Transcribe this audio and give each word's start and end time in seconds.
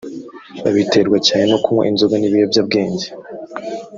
babiterwa 0.63 1.17
cyane 1.27 1.45
no 1.51 1.57
kunywa 1.63 1.83
inzoga 1.91 2.15
n’ibiyobyabwenge 2.17 3.07